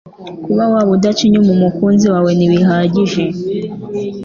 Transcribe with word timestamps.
Kuba 0.45 0.63
waba 0.71 0.91
udaca 0.97 1.21
inyuma 1.25 1.49
umukunzi 1.55 2.05
wawe 2.13 2.31
ntibihagije 2.37 3.23